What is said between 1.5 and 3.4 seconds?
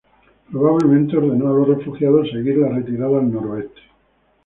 los refugiados seguir la retirada al